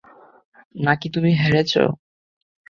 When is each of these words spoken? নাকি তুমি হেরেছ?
নাকি 0.75 1.07
তুমি 1.15 1.31
হেরেছ? 1.41 1.73